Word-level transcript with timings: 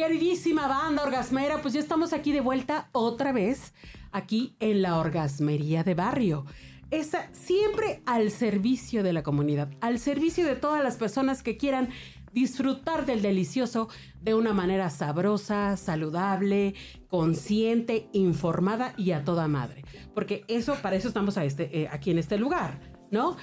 Queridísima 0.00 0.66
banda 0.66 1.02
orgasmera, 1.02 1.60
pues 1.60 1.74
ya 1.74 1.80
estamos 1.80 2.14
aquí 2.14 2.32
de 2.32 2.40
vuelta 2.40 2.88
otra 2.92 3.32
vez, 3.32 3.74
aquí 4.12 4.56
en 4.58 4.80
la 4.80 4.96
Orgasmería 4.96 5.84
de 5.84 5.92
Barrio. 5.92 6.46
Esa 6.90 7.28
siempre 7.32 8.00
al 8.06 8.30
servicio 8.30 9.02
de 9.02 9.12
la 9.12 9.22
comunidad, 9.22 9.68
al 9.82 9.98
servicio 9.98 10.46
de 10.46 10.56
todas 10.56 10.82
las 10.82 10.96
personas 10.96 11.42
que 11.42 11.58
quieran 11.58 11.90
disfrutar 12.32 13.04
del 13.04 13.20
delicioso 13.20 13.90
de 14.22 14.32
una 14.32 14.54
manera 14.54 14.88
sabrosa, 14.88 15.76
saludable, 15.76 16.74
consciente, 17.08 18.08
informada 18.14 18.94
y 18.96 19.10
a 19.10 19.22
toda 19.22 19.48
madre. 19.48 19.84
Porque 20.14 20.44
eso, 20.48 20.76
para 20.80 20.96
eso 20.96 21.08
estamos 21.08 21.36
a 21.36 21.44
este, 21.44 21.78
eh, 21.78 21.88
aquí 21.92 22.10
en 22.10 22.18
este 22.18 22.38
lugar, 22.38 22.80
¿no? 23.10 23.36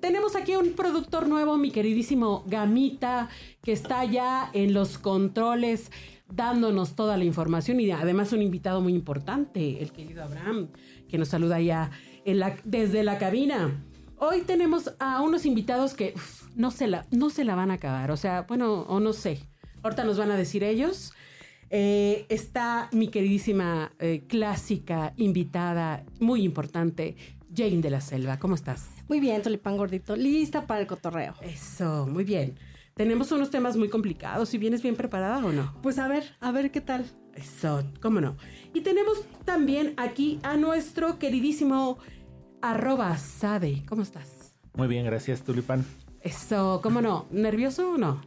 Tenemos 0.00 0.36
aquí 0.36 0.56
un 0.56 0.72
productor 0.74 1.28
nuevo, 1.28 1.56
mi 1.56 1.70
queridísimo 1.70 2.44
Gamita, 2.46 3.28
que 3.62 3.72
está 3.72 4.04
ya 4.04 4.50
en 4.52 4.74
los 4.74 4.98
controles 4.98 5.90
dándonos 6.28 6.94
toda 6.94 7.16
la 7.16 7.24
información 7.24 7.80
y 7.80 7.90
además 7.90 8.32
un 8.32 8.42
invitado 8.42 8.80
muy 8.80 8.94
importante, 8.94 9.82
el 9.82 9.90
querido 9.92 10.22
Abraham, 10.22 10.68
que 11.08 11.18
nos 11.18 11.28
saluda 11.28 11.60
ya 11.60 11.90
desde 12.64 13.02
la 13.02 13.18
cabina. 13.18 13.84
Hoy 14.18 14.42
tenemos 14.42 14.92
a 14.98 15.22
unos 15.22 15.46
invitados 15.46 15.94
que 15.94 16.14
no, 16.54 16.70
se 16.70 16.86
la, 16.86 17.06
no 17.10 17.30
se 17.30 17.44
la 17.44 17.54
van 17.54 17.70
a 17.70 17.74
acabar, 17.74 18.10
o 18.10 18.16
sea, 18.16 18.42
bueno, 18.42 18.82
o 18.82 19.00
no 19.00 19.12
sé. 19.12 19.40
Ahorita 19.82 20.04
nos 20.04 20.18
van 20.18 20.30
a 20.30 20.36
decir 20.36 20.62
ellos. 20.62 21.14
Eh, 21.70 22.26
está 22.28 22.90
mi 22.92 23.08
queridísima 23.08 23.92
eh, 23.98 24.24
clásica 24.28 25.14
invitada, 25.16 26.04
muy 26.18 26.42
importante, 26.42 27.16
Jane 27.54 27.80
de 27.80 27.90
la 27.90 28.00
Selva. 28.00 28.38
¿Cómo 28.38 28.56
estás? 28.56 28.99
Muy 29.10 29.18
bien, 29.18 29.42
Tulipán 29.42 29.76
Gordito, 29.76 30.14
lista 30.14 30.68
para 30.68 30.78
el 30.82 30.86
cotorreo. 30.86 31.34
Eso, 31.42 32.06
muy 32.06 32.22
bien. 32.22 32.54
Tenemos 32.94 33.32
unos 33.32 33.50
temas 33.50 33.76
muy 33.76 33.88
complicados. 33.88 34.48
¿Si 34.50 34.56
vienes 34.56 34.84
bien 34.84 34.94
preparada 34.94 35.44
o 35.44 35.50
no? 35.50 35.74
Pues 35.82 35.98
a 35.98 36.06
ver, 36.06 36.22
a 36.38 36.52
ver 36.52 36.70
qué 36.70 36.80
tal. 36.80 37.04
Eso, 37.34 37.82
cómo 38.00 38.20
no. 38.20 38.36
Y 38.72 38.82
tenemos 38.82 39.24
también 39.44 39.94
aquí 39.96 40.38
a 40.44 40.56
nuestro 40.56 41.18
queridísimo 41.18 41.98
arroba 42.62 43.16
Sade. 43.18 43.82
¿Cómo 43.88 44.02
estás? 44.02 44.54
Muy 44.74 44.86
bien, 44.86 45.04
gracias, 45.04 45.42
Tulipán. 45.42 45.84
Eso, 46.20 46.78
cómo 46.80 47.00
no. 47.00 47.26
¿Nervioso 47.32 47.94
o 47.94 47.98
no? 47.98 48.20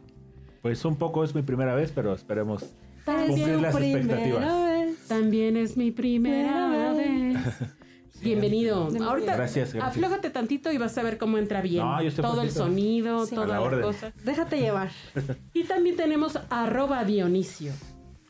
Pues 0.60 0.84
un 0.84 0.96
poco 0.96 1.24
es 1.24 1.34
mi 1.34 1.40
primera 1.40 1.74
vez, 1.74 1.92
pero 1.94 2.12
esperemos 2.12 2.74
También 3.06 3.28
cumplir 3.30 3.60
las 3.62 3.74
primera 3.74 4.00
expectativas. 4.00 4.64
vez. 4.66 5.08
También 5.08 5.56
es 5.56 5.78
mi 5.78 5.92
primera 5.92 6.92
vez. 6.92 7.38
Bienvenido. 8.22 8.88
Ahorita 9.06 9.36
Gracias, 9.36 9.72
gracias. 9.74 9.84
aflójate 9.84 10.30
tantito 10.30 10.72
y 10.72 10.78
vas 10.78 10.96
a 10.96 11.02
ver 11.02 11.18
cómo 11.18 11.36
entra 11.38 11.60
bien. 11.60 11.84
No, 11.84 12.00
yo 12.00 12.08
estoy 12.08 12.24
Todo 12.24 12.42
el 12.42 12.50
sonido, 12.50 13.26
Sí. 13.26 13.34
toda 13.34 13.46
la 13.60 13.80
cosa. 13.82 14.12
Déjate 14.24 14.58
llevar. 14.60 14.90
Y 15.52 15.64
también 15.64 15.96
tenemos 15.96 16.38
arroba 16.50 17.04
Dionisio. 17.04 17.72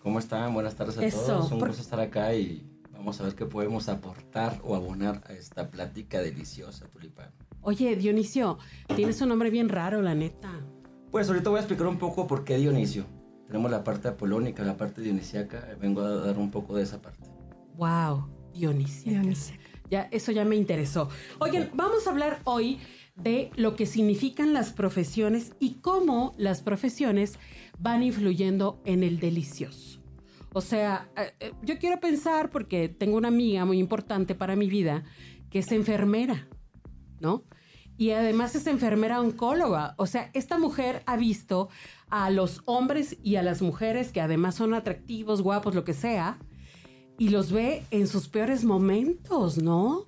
¿Cómo 0.02 0.18
están? 0.18 0.52
Buenas 0.52 0.74
tardes 0.74 0.98
a 0.98 1.04
Eso, 1.04 1.24
todos. 1.26 1.52
Un 1.52 1.58
por- 1.58 1.68
gusto 1.68 1.82
estar 1.82 2.00
acá 2.00 2.34
y 2.34 2.66
vamos 2.92 3.20
a 3.20 3.24
ver 3.24 3.34
qué 3.34 3.46
podemos 3.46 3.88
aportar 3.88 4.60
o 4.64 4.74
abonar 4.74 5.22
a 5.28 5.32
esta 5.32 5.70
plática 5.70 6.20
deliciosa, 6.20 6.86
Tulipán. 6.88 7.30
Oye, 7.60 7.94
Dionisio, 7.96 8.58
tienes 8.96 9.20
un 9.22 9.28
nombre 9.30 9.50
bien 9.50 9.68
raro, 9.68 10.02
la 10.02 10.14
neta. 10.14 10.50
Pues 11.10 11.28
ahorita 11.28 11.50
voy 11.50 11.58
a 11.58 11.60
explicar 11.60 11.86
un 11.86 11.98
poco 11.98 12.26
por 12.26 12.44
qué 12.44 12.56
Dionisio. 12.56 13.06
Tenemos 13.46 13.70
la 13.70 13.84
parte 13.84 14.08
apolónica, 14.08 14.62
la 14.64 14.76
parte 14.76 15.00
dionisiaca. 15.02 15.68
Vengo 15.80 16.00
a 16.00 16.08
dar 16.16 16.38
un 16.38 16.50
poco 16.50 16.74
de 16.74 16.82
esa 16.82 17.00
parte. 17.00 17.28
Wow, 17.76 18.26
Dionisio. 18.52 19.12
Dionisio. 19.12 19.54
Ya, 19.94 20.08
eso 20.10 20.32
ya 20.32 20.44
me 20.44 20.56
interesó. 20.56 21.08
Oigan, 21.38 21.70
vamos 21.72 22.08
a 22.08 22.10
hablar 22.10 22.40
hoy 22.42 22.80
de 23.14 23.52
lo 23.54 23.76
que 23.76 23.86
significan 23.86 24.52
las 24.52 24.72
profesiones 24.72 25.52
y 25.60 25.74
cómo 25.74 26.34
las 26.36 26.62
profesiones 26.62 27.38
van 27.78 28.02
influyendo 28.02 28.82
en 28.86 29.04
el 29.04 29.20
delicioso. 29.20 30.00
O 30.52 30.62
sea, 30.62 31.08
eh, 31.16 31.32
eh, 31.38 31.52
yo 31.62 31.78
quiero 31.78 32.00
pensar, 32.00 32.50
porque 32.50 32.88
tengo 32.88 33.16
una 33.16 33.28
amiga 33.28 33.64
muy 33.64 33.78
importante 33.78 34.34
para 34.34 34.56
mi 34.56 34.68
vida, 34.68 35.04
que 35.48 35.60
es 35.60 35.70
enfermera, 35.70 36.48
¿no? 37.20 37.44
Y 37.96 38.10
además 38.10 38.56
es 38.56 38.66
enfermera 38.66 39.20
oncóloga. 39.20 39.94
O 39.96 40.08
sea, 40.08 40.28
esta 40.34 40.58
mujer 40.58 41.04
ha 41.06 41.16
visto 41.16 41.68
a 42.08 42.30
los 42.30 42.62
hombres 42.64 43.16
y 43.22 43.36
a 43.36 43.44
las 43.44 43.62
mujeres 43.62 44.10
que 44.10 44.20
además 44.20 44.56
son 44.56 44.74
atractivos, 44.74 45.40
guapos, 45.40 45.76
lo 45.76 45.84
que 45.84 45.94
sea, 45.94 46.40
y 47.18 47.28
los 47.28 47.52
ve 47.52 47.84
en 47.90 48.06
sus 48.06 48.28
peores 48.28 48.64
momentos, 48.64 49.58
¿no? 49.58 50.04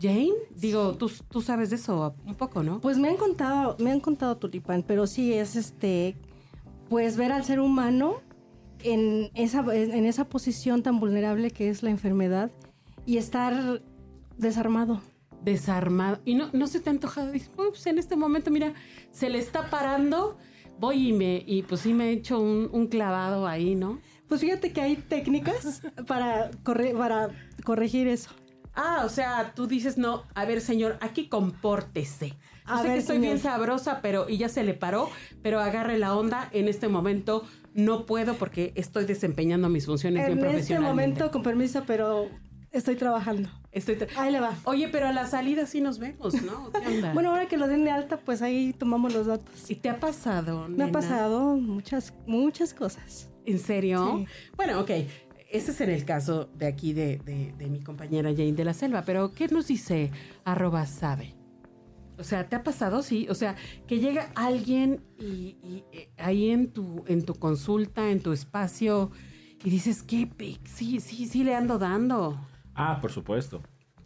Jane, 0.00 0.32
digo, 0.56 0.94
tú, 0.94 1.10
tú 1.30 1.42
sabes 1.42 1.70
de 1.70 1.76
eso 1.76 2.14
un 2.24 2.34
poco, 2.34 2.62
¿no? 2.62 2.80
Pues 2.80 2.98
me 2.98 3.08
han 3.08 3.16
contado, 3.16 3.76
me 3.78 3.90
han 3.90 4.00
contado 4.00 4.36
Tulipán, 4.38 4.82
pero 4.86 5.06
sí 5.06 5.32
es 5.34 5.56
este, 5.56 6.16
pues 6.88 7.16
ver 7.16 7.32
al 7.32 7.44
ser 7.44 7.60
humano 7.60 8.22
en 8.82 9.30
esa, 9.34 9.60
en 9.74 10.06
esa 10.06 10.24
posición 10.28 10.82
tan 10.82 11.00
vulnerable 11.00 11.50
que 11.50 11.68
es 11.68 11.82
la 11.82 11.90
enfermedad 11.90 12.50
y 13.04 13.18
estar 13.18 13.82
desarmado. 14.38 15.02
Desarmado. 15.42 16.20
Y 16.24 16.34
no, 16.34 16.48
no 16.52 16.66
se 16.66 16.80
te 16.80 16.90
ha 16.90 16.92
antojado. 16.92 17.32
Dices, 17.32 17.50
"Ups, 17.58 17.86
en 17.86 17.98
este 17.98 18.16
momento, 18.16 18.50
mira, 18.50 18.72
se 19.10 19.28
le 19.28 19.38
está 19.38 19.68
parando. 19.68 20.36
Voy 20.78 21.08
y 21.08 21.12
me, 21.12 21.42
y 21.46 21.62
pues 21.62 21.82
sí 21.82 21.92
me 21.92 22.08
he 22.08 22.12
hecho 22.12 22.40
un, 22.40 22.70
un 22.72 22.86
clavado 22.86 23.46
ahí, 23.46 23.74
¿no? 23.74 23.98
Pues 24.30 24.40
fíjate 24.40 24.72
que 24.72 24.80
hay 24.80 24.96
técnicas 24.96 25.82
para, 26.06 26.50
corre- 26.62 26.94
para 26.96 27.28
corregir 27.64 28.08
eso. 28.08 28.30
Ah, 28.74 29.02
o 29.04 29.08
sea, 29.08 29.52
tú 29.54 29.66
dices, 29.66 29.98
no, 29.98 30.22
a 30.34 30.44
ver, 30.46 30.60
señor, 30.62 30.96
aquí 31.00 31.28
compórtese. 31.28 32.28
Yo 32.28 32.36
A 32.74 32.78
sé 32.78 32.84
ver, 32.84 32.92
que 32.94 32.98
estoy 33.00 33.16
señor. 33.16 33.32
bien 33.32 33.38
sabrosa, 33.42 34.00
pero 34.00 34.28
y 34.28 34.38
ya 34.38 34.48
se 34.48 34.62
le 34.62 34.74
paró, 34.74 35.10
pero 35.42 35.58
agarre 35.60 35.98
la 35.98 36.14
onda. 36.16 36.48
En 36.52 36.68
este 36.68 36.86
momento 36.88 37.44
no 37.74 38.06
puedo 38.06 38.34
porque 38.34 38.72
estoy 38.76 39.04
desempeñando 39.04 39.68
mis 39.68 39.86
funciones 39.86 40.24
bien 40.26 40.38
En 40.38 40.44
este 40.44 40.50
profesionalmente. 40.52 41.10
momento, 41.18 41.30
con 41.32 41.42
permiso, 41.42 41.82
pero 41.86 42.28
estoy 42.70 42.94
trabajando. 42.94 43.48
Estoy 43.72 43.96
tra- 43.96 44.08
Ahí 44.16 44.30
le 44.30 44.38
va. 44.38 44.54
Oye, 44.64 44.88
pero 44.88 45.08
a 45.08 45.12
la 45.12 45.26
salida 45.26 45.66
sí 45.66 45.80
nos 45.80 45.98
vemos, 45.98 46.40
¿no? 46.42 46.70
¿Qué 46.70 46.86
onda? 46.86 47.12
Bueno, 47.14 47.30
ahora 47.30 47.46
que 47.46 47.56
lo 47.56 47.66
den 47.66 47.84
de 47.84 47.90
alta, 47.90 48.18
pues 48.18 48.40
ahí 48.42 48.72
tomamos 48.72 49.12
los 49.12 49.26
datos. 49.26 49.68
¿y 49.68 49.74
te 49.74 49.88
ha 49.88 49.98
pasado? 49.98 50.68
Me 50.68 50.84
ha 50.84 50.86
nena? 50.86 50.92
pasado 50.92 51.56
muchas, 51.56 52.14
muchas 52.28 52.72
cosas. 52.72 53.26
¿En 53.46 53.58
serio? 53.58 54.16
Sí. 54.18 54.26
Bueno, 54.56 54.80
ok. 54.80 54.90
Ese 55.52 55.72
es 55.72 55.80
en 55.80 55.90
el 55.90 56.04
caso 56.04 56.48
de 56.56 56.66
aquí 56.66 56.92
de, 56.92 57.18
de- 57.18 57.52
de 57.58 57.70
mi 57.70 57.80
compañera 57.80 58.30
Jane 58.30 58.52
de 58.52 58.64
la 58.64 58.72
Selva, 58.74 59.02
pero 59.04 59.32
¿qué 59.32 59.48
nos 59.48 59.66
dice 59.66 60.10
arroba 60.44 60.86
sabe? 60.86 61.34
O 62.18 62.22
sea, 62.24 62.48
¿te 62.48 62.54
ha 62.54 62.62
pasado? 62.62 63.02
Sí. 63.02 63.26
O 63.30 63.34
sea, 63.34 63.56
que 63.88 63.98
llega 63.98 64.30
alguien 64.36 65.00
y, 65.18 65.56
y, 65.62 65.84
eh, 65.92 66.10
ahí 66.18 66.50
en 66.50 66.70
tu, 66.70 67.02
en 67.08 67.24
tu 67.24 67.34
consulta, 67.34 68.10
en 68.10 68.20
tu 68.20 68.32
espacio, 68.32 69.10
y 69.64 69.70
dices, 69.70 70.02
¿qué 70.02 70.26
pic? 70.26 70.64
Sí, 70.66 71.00
sí, 71.00 71.26
sí 71.26 71.42
le 71.44 71.54
ando 71.56 71.78
dando. 71.78 72.38
Ah, 72.74 72.98
por 73.00 73.10
supuesto. 73.10 73.60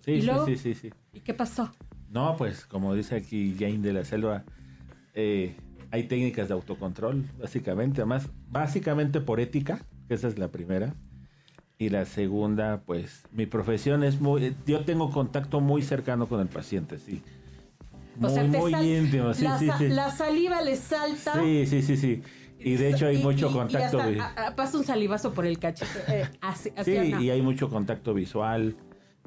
Sí, 0.05 0.13
¿Y 0.13 0.21
sí, 0.21 0.27
luego? 0.27 0.47
sí, 0.47 0.57
sí, 0.57 0.75
sí. 0.75 0.91
¿Y 1.13 1.21
qué 1.21 1.35
pasó? 1.35 1.71
No, 2.09 2.37
pues 2.37 2.65
como 2.67 2.95
dice 2.95 3.17
aquí 3.17 3.55
Jane 3.59 3.79
de 3.79 3.93
la 3.93 4.05
Selva, 4.05 4.45
eh, 5.13 5.57
hay 5.95 6.03
técnicas 6.09 6.49
de 6.49 6.55
autocontrol, 6.55 7.25
básicamente, 7.39 8.01
además, 8.01 8.29
básicamente 8.51 9.21
por 9.21 9.39
ética, 9.39 9.79
que 10.09 10.15
esa 10.15 10.27
es 10.27 10.39
la 10.39 10.49
primera. 10.49 10.93
Y 11.79 11.89
la 11.91 12.05
segunda, 12.05 12.83
pues, 12.85 13.23
mi 13.33 13.47
profesión 13.47 14.03
es 14.03 14.21
muy, 14.21 14.57
yo 14.67 14.85
tengo 14.85 15.11
contacto 15.13 15.61
muy 15.61 15.83
cercano 15.83 16.27
con 16.27 16.41
el 16.41 16.49
paciente, 16.49 16.99
sí. 16.99 17.23
Muy, 18.17 18.29
o 18.31 18.35
sea, 18.35 18.43
muy 18.45 18.73
sal- 18.73 18.85
íntimo, 18.85 19.35
sí, 19.35 19.45
la, 19.45 19.59
sí, 19.59 19.69
sí. 19.79 19.89
la 19.89 20.11
saliva 20.11 20.63
le 20.63 20.75
salta. 20.75 21.41
Sí, 21.41 21.65
sí, 21.67 21.83
sí, 21.83 21.97
sí. 21.97 22.23
Y 22.59 22.75
de 22.75 22.91
hecho 22.91 23.07
hay 23.07 23.21
Y- 23.21 23.23
mucho 23.23 23.47
y- 23.47 23.51
y 23.51 23.53
contacto. 23.53 23.99
hasta, 24.01 24.11
vi- 24.11 24.19
a- 24.19 24.47
a- 24.49 24.57
pasa 24.57 24.79
un 24.79 24.85
salivazo 24.85 25.33
por 25.33 25.47
el 25.47 25.61
cachete. 25.61 25.91
eh, 26.09 26.29
así, 26.41 26.71
así, 26.77 26.91
Sí, 26.91 27.13
ajá. 27.13 27.23
y 27.23 27.31
hay 27.31 27.41
mucho 27.43 27.69
contacto 27.69 28.15
visual. 28.15 28.77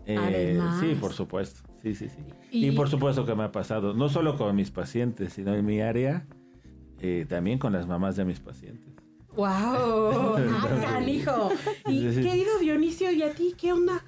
Eh, 0.05 0.59
sí, 0.81 0.95
por 0.99 1.13
supuesto. 1.13 1.61
Sí, 1.81 1.95
sí, 1.95 2.09
sí. 2.09 2.17
Y- 2.51 2.67
Y, 2.67 2.71
por 2.71 2.89
supuesto 2.89 3.25
que 3.25 3.35
me 3.35 3.43
ha 3.43 3.51
pasado, 3.51 3.93
no 3.93 4.07
solo 4.09 4.37
con 4.37 4.55
mis 4.55 4.71
pacientes, 4.71 5.33
sino 5.33 5.53
en 5.53 5.65
mi 5.65 5.81
área, 5.81 6.25
eh, 7.01 7.25
también 7.29 7.59
con 7.59 7.73
las 7.73 7.87
mamás 7.87 8.15
de 8.15 8.25
mis 8.25 8.39
pacientes. 8.39 8.93
¡Wow! 9.35 9.47
¡Ah, 10.37 10.67
canijo! 10.81 11.49
Y 11.87 12.01
querido 12.21 12.57
Dionisio, 12.59 13.11
¿y 13.11 13.23
a 13.23 13.33
ti 13.33 13.53
qué 13.57 13.71
onda? 13.73 14.03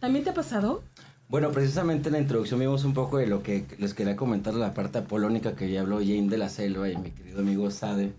¿También 0.00 0.24
te 0.24 0.30
ha 0.30 0.34
pasado? 0.34 0.82
Bueno, 1.28 1.50
precisamente 1.50 2.08
en 2.08 2.14
la 2.14 2.20
introducción 2.20 2.60
vimos 2.60 2.84
un 2.84 2.94
poco 2.94 3.18
de 3.18 3.26
lo 3.26 3.42
que 3.42 3.66
les 3.78 3.92
quería 3.92 4.16
comentar, 4.16 4.54
la 4.54 4.72
parte 4.72 4.98
apolónica 4.98 5.54
que 5.56 5.70
ya 5.70 5.80
habló 5.82 5.98
Jane 5.98 6.28
de 6.28 6.38
la 6.38 6.48
Selva 6.48 6.88
y 6.88 6.96
mi 6.96 7.10
querido 7.10 7.40
amigo 7.40 7.70
Sade. 7.70 8.12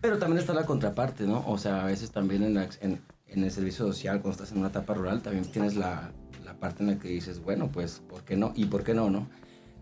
Pero 0.00 0.18
también 0.18 0.38
está 0.40 0.54
la 0.54 0.64
contraparte, 0.64 1.24
¿no? 1.26 1.44
O 1.46 1.58
sea, 1.58 1.82
a 1.82 1.86
veces 1.86 2.10
también 2.10 2.42
en, 2.42 2.54
la- 2.54 2.68
en- 2.80 3.00
en 3.26 3.44
el 3.44 3.50
servicio 3.50 3.86
social, 3.86 4.20
cuando 4.20 4.32
estás 4.32 4.52
en 4.52 4.58
una 4.58 4.68
etapa 4.68 4.94
rural, 4.94 5.20
también 5.20 5.44
tienes 5.44 5.74
la, 5.76 6.10
la 6.44 6.54
parte 6.54 6.82
en 6.82 6.90
la 6.90 6.98
que 6.98 7.08
dices, 7.08 7.42
bueno, 7.42 7.68
pues, 7.72 8.00
¿por 8.08 8.22
qué 8.22 8.36
no? 8.36 8.52
¿Y 8.54 8.64
por 8.66 8.82
qué 8.84 8.94
no, 8.94 9.10
no? 9.10 9.26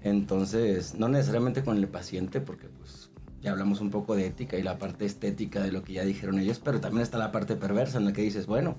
Entonces, 0.03 0.95
no 0.99 1.09
necesariamente 1.09 1.63
con 1.63 1.77
el 1.77 1.87
paciente, 1.89 2.41
porque 2.41 2.69
pues 2.69 3.10
ya 3.41 3.53
hablamos 3.53 3.81
un 3.81 3.91
poco 3.91 4.15
de 4.17 4.27
ética 4.27 4.57
y 4.59 4.63
la 4.63 4.79
parte 4.79 5.05
estética 5.07 5.63
de 5.63 5.73
lo 5.73 5.83
que 5.83 5.95
ya 5.95 6.05
dijeron 6.05 6.39
ellos, 6.39 6.61
pero 6.63 6.81
también 6.81 7.03
está 7.03 7.19
la 7.19 7.33
parte 7.33 7.57
perversa 7.57 7.99
en 7.99 8.05
la 8.05 8.13
que 8.13 8.23
dices, 8.23 8.47
bueno, 8.47 8.77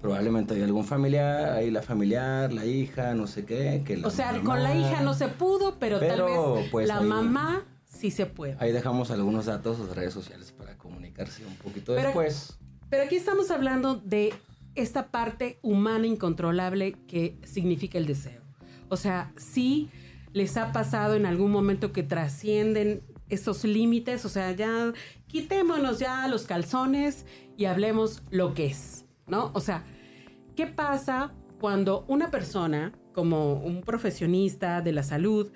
probablemente 0.00 0.54
hay 0.54 0.62
algún 0.62 0.84
familiar, 0.84 1.52
hay 1.54 1.70
la 1.70 1.82
familiar, 1.82 2.52
la 2.52 2.64
hija, 2.64 3.14
no 3.14 3.26
sé 3.26 3.44
qué. 3.44 3.82
Que 3.84 3.96
la 3.96 4.08
o 4.08 4.10
sea, 4.10 4.32
mamá- 4.32 4.44
con 4.44 4.62
la 4.62 4.74
hija 4.74 5.00
no 5.00 5.14
se 5.14 5.28
pudo, 5.28 5.78
pero, 5.78 5.98
tal 5.98 6.22
vez 6.22 6.68
pues, 6.70 6.86
la 6.88 6.98
ahí- 6.98 7.06
mamá 7.06 7.64
sí 7.84 8.10
se 8.10 8.26
puede. 8.26 8.56
Ahí 8.60 8.72
dejamos 8.72 9.10
algunos 9.10 9.46
datos 9.46 9.88
de 9.88 9.94
redes 9.94 10.12
sociales 10.14 10.52
para 10.52 10.76
comunicarse 10.76 11.44
un 11.46 11.56
poquito 11.56 11.94
Pero- 11.94 12.08
después. 12.08 12.58
Pero 12.90 13.02
aquí 13.04 13.16
estamos 13.16 13.50
hablando 13.50 13.96
de 13.96 14.32
esta 14.76 15.10
parte 15.10 15.58
humana 15.62 16.06
incontrolable 16.06 16.92
que 17.08 17.38
significa 17.44 17.98
el 17.98 18.06
deseo. 18.06 18.42
O 18.90 18.96
sea, 18.96 19.32
sí 19.36 19.88
les 20.32 20.56
ha 20.58 20.70
pasado 20.72 21.14
en 21.16 21.26
algún 21.26 21.50
momento 21.50 21.90
que 21.92 22.02
trascienden 22.02 23.02
esos 23.28 23.64
límites, 23.64 24.24
o 24.24 24.28
sea, 24.28 24.52
ya 24.52 24.92
quitémonos 25.26 25.98
ya 25.98 26.26
los 26.28 26.44
calzones 26.44 27.26
y 27.56 27.64
hablemos 27.64 28.22
lo 28.30 28.54
que 28.54 28.66
es, 28.66 29.04
¿no? 29.26 29.50
O 29.54 29.60
sea, 29.60 29.84
¿qué 30.54 30.66
pasa 30.66 31.32
cuando 31.60 32.04
una 32.08 32.30
persona, 32.30 32.92
como 33.12 33.54
un 33.54 33.82
profesionista 33.82 34.82
de 34.82 34.92
la 34.92 35.02
salud, 35.02 35.50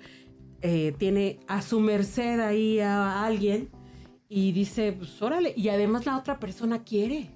eh, 0.61 0.93
tiene 0.97 1.39
a 1.47 1.61
su 1.61 1.79
merced 1.79 2.39
ahí 2.39 2.79
a 2.79 3.25
alguien 3.25 3.69
y 4.29 4.51
dice, 4.51 4.93
pues 4.93 5.21
órale, 5.21 5.53
y 5.57 5.69
además 5.69 6.05
la 6.05 6.17
otra 6.17 6.39
persona 6.39 6.83
quiere. 6.83 7.31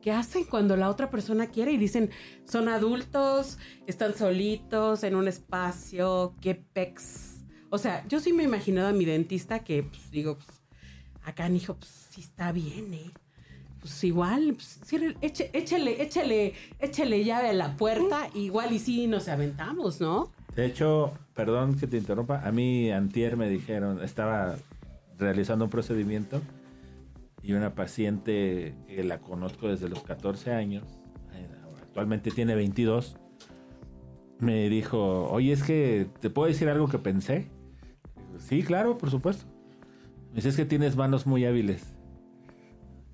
¿Qué 0.00 0.12
hacen 0.12 0.44
cuando 0.44 0.76
la 0.76 0.88
otra 0.88 1.10
persona 1.10 1.48
quiere? 1.48 1.72
Y 1.72 1.76
dicen, 1.76 2.10
son 2.44 2.68
adultos, 2.68 3.58
están 3.86 4.14
solitos 4.14 5.02
en 5.02 5.16
un 5.16 5.26
espacio, 5.28 6.34
qué 6.40 6.54
pex. 6.54 7.37
O 7.70 7.78
sea, 7.78 8.06
yo 8.08 8.20
sí 8.20 8.32
me 8.32 8.42
he 8.42 8.46
imaginado 8.46 8.88
a 8.88 8.92
mi 8.92 9.04
dentista 9.04 9.60
que, 9.60 9.82
pues 9.82 10.10
digo, 10.10 10.36
pues, 10.36 10.48
acá, 11.24 11.48
hijo, 11.50 11.74
pues 11.74 11.90
sí 12.10 12.20
está 12.22 12.50
bien, 12.52 12.94
¿eh? 12.94 13.10
Pues 13.80 14.02
igual, 14.04 14.54
pues, 14.54 14.80
eche- 15.20 15.50
échele, 15.52 16.02
échele, 16.02 16.54
échele 16.80 17.24
llave 17.24 17.50
a 17.50 17.52
la 17.52 17.76
puerta, 17.76 18.28
igual 18.34 18.72
y 18.72 18.78
sí 18.78 19.06
nos 19.06 19.28
aventamos, 19.28 20.00
¿no? 20.00 20.32
De 20.56 20.66
hecho, 20.66 21.12
perdón 21.34 21.78
que 21.78 21.86
te 21.86 21.96
interrumpa, 21.98 22.40
a 22.44 22.50
mí 22.50 22.90
antier 22.90 23.36
me 23.36 23.48
dijeron, 23.48 24.02
estaba 24.02 24.56
realizando 25.18 25.66
un 25.66 25.70
procedimiento 25.70 26.40
y 27.42 27.52
una 27.52 27.74
paciente 27.74 28.74
que 28.88 29.04
la 29.04 29.20
conozco 29.20 29.68
desde 29.68 29.88
los 29.88 30.02
14 30.02 30.52
años, 30.52 30.84
eh, 31.34 31.46
actualmente 31.80 32.30
tiene 32.32 32.56
22, 32.56 33.16
me 34.40 34.68
dijo, 34.68 35.28
oye, 35.30 35.52
es 35.52 35.62
que 35.62 36.08
te 36.20 36.30
puedo 36.30 36.48
decir 36.48 36.68
algo 36.68 36.88
que 36.88 36.98
pensé. 36.98 37.46
Sí, 38.38 38.62
claro, 38.62 38.98
por 38.98 39.10
supuesto. 39.10 39.44
Me 40.30 40.36
dice, 40.36 40.50
es 40.50 40.56
que 40.56 40.64
tienes 40.64 40.96
manos 40.96 41.26
muy 41.26 41.44
hábiles. 41.44 41.82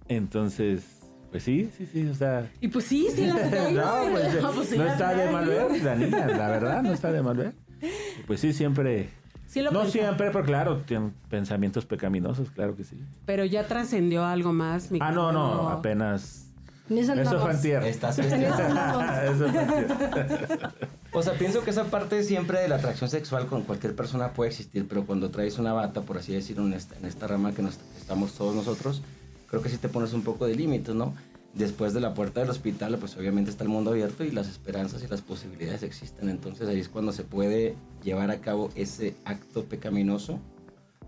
Entonces, 0.09 0.85
pues 1.31 1.43
sí, 1.43 1.71
sí, 1.77 1.87
sí, 1.87 2.07
o 2.07 2.15
sea... 2.15 2.51
Y 2.61 2.69
pues 2.69 2.85
sí, 2.85 3.09
sí 3.15 3.27
las 3.27 3.51
traigo. 3.51 3.81
no, 3.81 4.13
pues, 4.13 4.43
No, 4.43 4.51
pues 4.53 4.69
sí 4.69 4.79
no 4.79 4.85
las 4.85 4.93
está 4.95 5.15
de 5.15 5.31
mal 5.31 5.47
ver, 5.47 5.83
la 5.83 5.95
niña, 5.97 6.27
la 6.27 6.49
verdad, 6.49 6.83
no 6.83 6.93
está 6.93 7.13
de 7.13 7.23
mal 7.23 7.37
ver. 7.37 7.55
Y 7.81 8.23
Pues 8.27 8.41
sí, 8.41 8.53
siempre... 8.53 9.09
Sí 9.47 9.63
lo 9.63 9.71
no 9.71 9.85
siempre, 9.87 10.31
pero 10.31 10.45
claro, 10.45 10.79
tienen 10.79 11.15
pensamientos 11.29 11.87
pecaminosos, 11.87 12.51
claro 12.51 12.75
que 12.75 12.83
sí. 12.83 12.99
Pero 13.25 13.45
ya 13.45 13.67
trascendió 13.67 14.25
algo 14.25 14.53
más, 14.53 14.91
mi 14.91 14.99
Ah, 15.01 15.13
no, 15.13 15.31
no, 15.33 15.69
apenas... 15.69 16.45
En 16.91 16.99
eso 16.99 17.41
fue 17.41 17.51
antier. 17.51 17.83
Estás 17.85 18.19
eso 18.19 19.49
fue. 19.49 19.87
O 21.17 21.23
sea, 21.23 21.35
pienso 21.35 21.63
que 21.63 21.71
esa 21.71 21.85
parte 21.85 22.25
siempre 22.25 22.59
de 22.59 22.67
la 22.67 22.75
atracción 22.75 23.09
sexual 23.09 23.47
con 23.47 23.63
cualquier 23.63 23.95
persona 23.95 24.33
puede 24.33 24.51
existir, 24.51 24.89
pero 24.89 25.07
cuando 25.07 25.31
traes 25.31 25.61
una 25.61 25.73
bata, 25.73 26.01
por 26.03 26.19
así 26.19 26.33
decirlo, 26.33 26.67
en 26.67 26.73
esta, 26.73 26.97
en 26.99 27.05
esta 27.05 27.29
rama 27.29 27.55
que 27.55 27.63
estamos 27.97 28.33
todos 28.33 28.53
nosotros, 28.53 29.01
creo 29.47 29.63
que 29.63 29.69
sí 29.69 29.77
te 29.77 29.89
pones 29.89 30.13
un 30.13 30.23
poco 30.23 30.45
de 30.45 30.57
límites, 30.57 30.93
¿no? 30.93 31.15
Después 31.53 31.95
de 31.95 32.01
la 32.01 32.15
puerta 32.15 32.41
del 32.41 32.51
hospital, 32.51 32.99
pues 32.99 33.17
obviamente 33.17 33.49
está 33.53 33.63
el 33.63 33.71
mundo 33.71 33.93
abierto 33.93 34.25
y 34.25 34.33
las 34.33 34.49
esperanzas 34.49 35.05
y 35.05 35.07
las 35.07 35.21
posibilidades 35.21 35.85
existen. 35.85 36.29
Entonces 36.29 36.69
ahí 36.69 36.81
es 36.81 36.89
cuando 36.89 37.13
se 37.13 37.23
puede 37.23 37.77
llevar 38.03 38.33
a 38.33 38.41
cabo 38.41 38.71
ese 38.75 39.15
acto 39.25 39.67
pecaminoso, 39.67 40.41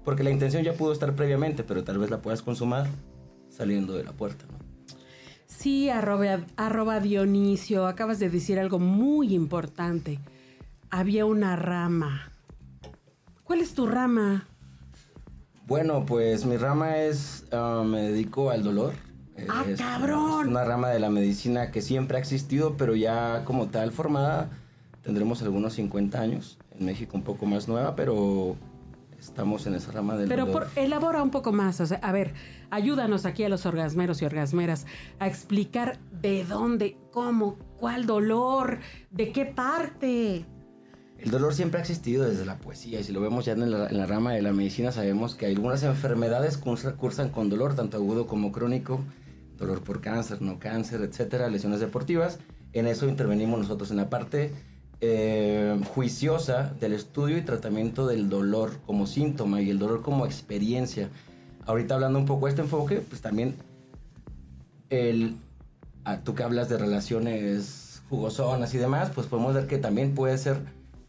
porque 0.05 0.23
la 0.23 0.31
intención 0.31 0.63
ya 0.63 0.75
pudo 0.75 0.93
estar 0.93 1.17
previamente, 1.17 1.65
pero 1.65 1.83
tal 1.83 1.99
vez 1.99 2.11
la 2.11 2.23
puedas 2.23 2.43
consumar 2.43 2.87
saliendo 3.49 3.95
de 3.95 4.05
la 4.05 4.13
puerta, 4.13 4.45
¿no? 4.47 4.66
Sí, 5.47 5.89
arroba, 5.91 6.41
arroba 6.57 7.01
Dionisio, 7.01 7.87
acabas 7.87 8.19
de 8.19 8.31
decir 8.31 8.59
algo 8.59 8.79
muy 8.79 9.35
importante. 9.35 10.19
Había 10.91 11.25
una 11.25 11.57
rama. 11.57 12.33
¿Cuál 13.45 13.61
es 13.61 13.75
tu 13.75 13.87
rama? 13.87 14.47
Bueno, 15.67 16.05
pues 16.07 16.45
mi 16.47 16.57
rama 16.57 16.99
es, 16.99 17.45
ah, 17.53 17.83
me 17.87 18.03
dedico 18.03 18.51
al 18.51 18.63
dolor. 18.63 18.95
¡Ah, 19.49 19.65
Es- 19.69 19.79
cabrón! 19.79 20.43
Es 20.47 20.49
una 20.51 20.65
rama 20.65 20.89
de 20.91 21.01
la 21.01 21.11
medicina 21.11 21.71
que 21.71 21.83
siempre 21.83 22.17
ha 22.17 22.21
existido, 22.21 22.77
pero 22.77 22.95
ya 22.95 23.45
como 23.45 23.67
tal 23.69 23.93
formada 23.93 24.49
tendremos 25.03 25.43
algunos 25.43 25.75
50 25.75 26.21
años. 26.21 26.59
En 26.79 26.87
México 26.87 27.17
un 27.17 27.23
poco 27.23 27.47
más 27.47 27.69
nueva, 27.69 27.95
pero 27.97 28.57
estamos 29.19 29.67
en 29.67 29.75
esa 29.75 29.93
rama 29.93 30.17
del 30.17 30.29
Pero 30.29 30.47
dolor. 30.47 30.69
por, 30.69 30.79
elabora 30.83 31.23
un 31.23 31.31
poco 31.31 31.53
más. 31.53 31.81
O 31.81 31.87
sea, 31.87 31.99
a 31.99 32.13
ver, 32.13 32.35
ayúdanos 32.71 33.25
aquí 33.27 33.45
a 33.45 33.49
los 33.49 33.67
orgasmeros 33.67 34.23
y 34.23 34.25
orgasmeras 34.25 34.87
a 35.19 35.27
explicar 35.27 35.99
de 36.21 36.45
dónde, 36.45 36.97
cómo, 37.13 37.57
cuál 37.79 38.07
dolor, 38.07 38.79
de 39.11 39.33
qué 39.33 39.47
parte. 39.47 40.45
El 41.19 41.31
dolor 41.31 41.55
siempre 41.55 41.79
ha 41.79 41.81
existido 41.83 42.25
desde 42.29 42.45
la 42.45 42.59
poesía 42.59 43.01
y 43.01 43.05
si 43.05 43.13
lo 43.13 43.21
vemos 43.23 43.47
ya 43.47 43.53
en 43.53 43.71
la, 43.71 43.89
en 43.89 43.97
la 43.97 44.05
rama 44.07 44.33
de 44.35 44.43
la 44.43 44.53
medicina 44.53 44.93
sabemos 44.93 45.35
que 45.35 45.47
algunas 45.47 45.83
enfermedades 45.83 46.61
cursa- 46.61 46.95
cursan 46.97 47.31
con 47.31 47.49
dolor, 47.49 47.75
tanto 47.75 47.97
agudo 47.97 48.27
como 48.27 48.53
crónico, 48.53 49.01
dolor 49.57 49.83
por 49.83 50.03
cáncer, 50.03 50.43
no 50.43 50.59
cáncer, 50.59 51.01
etcétera, 51.01 51.49
lesiones 51.49 51.81
deportivas. 51.81 52.39
En 52.75 52.87
eso 52.87 53.09
intervenimos 53.09 53.59
nosotros 53.61 53.91
en 53.91 53.97
la 53.97 54.11
parte 54.11 54.53
eh, 55.01 55.79
juiciosa 55.95 56.73
del 56.81 56.93
estudio 56.93 57.37
y 57.39 57.43
tratamiento 57.43 58.07
del 58.07 58.29
dolor 58.29 58.73
como 58.87 59.07
síntoma 59.07 59.61
y 59.61 59.71
el 59.71 59.79
dolor 59.79 60.03
como 60.03 60.25
experiencia. 60.27 61.09
Ahorita 61.67 61.95
hablando 61.95 62.19
un 62.19 62.27
poco 62.27 62.47
de 62.47 62.51
este 62.51 62.63
enfoque, 62.63 62.97
pues 63.01 63.21
también 63.21 63.57
el, 64.91 65.37
ah, 66.05 66.21
tú 66.23 66.35
que 66.35 66.43
hablas 66.43 66.69
de 66.69 66.79
relaciones 66.79 68.03
jugosonas 68.09 68.73
y 68.75 68.79
demás, 68.79 69.11
pues 69.15 69.27
podemos 69.27 69.55
ver 69.55 69.67
que 69.67 69.79
también 69.79 70.15
puede 70.15 70.39
ser 70.39 70.59